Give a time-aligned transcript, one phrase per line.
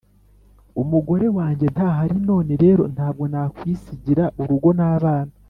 [0.81, 5.33] «umugore wanjye ntahari none rero ntabwo nakwisigira urugo n'abana.